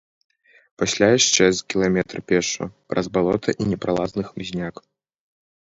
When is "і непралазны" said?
3.61-4.21